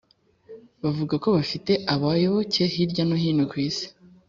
[0.83, 3.87] bavuga ko bafite abayoboke hirya no hino ku isi